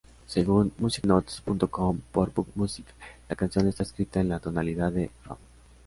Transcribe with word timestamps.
Según 0.25 0.73
MusicNotes.com 0.79 1.99
por 2.11 2.33
Bug 2.33 2.47
Music, 2.55 2.87
la 3.29 3.35
canción 3.35 3.67
está 3.67 3.83
escrita 3.83 4.19
en 4.19 4.29
la 4.29 4.39
tonalidad 4.39 4.91
de 4.91 5.11
Fa♯m. 5.25 5.37